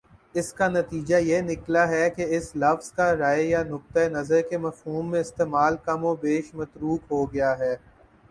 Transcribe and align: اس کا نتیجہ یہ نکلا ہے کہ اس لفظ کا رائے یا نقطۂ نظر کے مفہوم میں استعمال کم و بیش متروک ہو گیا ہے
اس 0.35 0.47
کا 0.53 0.67
نتیجہ 0.67 1.15
یہ 1.21 1.41
نکلا 1.41 1.87
ہے 1.87 2.09
کہ 2.09 2.25
اس 2.37 2.45
لفظ 2.55 2.91
کا 2.91 3.07
رائے 3.15 3.43
یا 3.43 3.61
نقطۂ 3.63 4.07
نظر 4.11 4.41
کے 4.49 4.57
مفہوم 4.57 5.11
میں 5.11 5.19
استعمال 5.19 5.75
کم 5.85 6.05
و 6.05 6.15
بیش 6.15 6.53
متروک 6.53 7.01
ہو 7.11 7.21
گیا 7.33 7.57
ہے 7.59 7.75